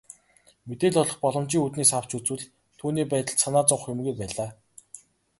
Мэдээлэл 0.67 1.01
олох 1.03 1.17
боломжийн 1.23 1.63
үүднээс 1.65 1.91
авч 1.97 2.11
үзвэл 2.17 2.43
түүний 2.79 3.05
байдалд 3.11 3.39
санаа 3.43 3.63
зовох 3.69 3.89
юмгүй 3.93 4.13
байлаа. 4.17 4.49